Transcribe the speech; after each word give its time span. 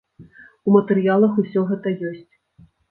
У 0.69 0.73
матэрыялах 0.77 1.39
усё 1.45 1.67
гэта 1.69 1.97
ёсць. 2.11 2.31